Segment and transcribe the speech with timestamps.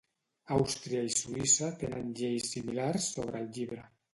[0.55, 3.89] Àustria i Suïssa tenen lleis similars sobre el llibre.